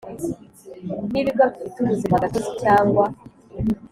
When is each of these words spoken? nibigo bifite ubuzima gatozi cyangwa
nibigo 1.11 1.43
bifite 1.51 1.77
ubuzima 1.81 2.21
gatozi 2.23 2.51
cyangwa 2.61 3.05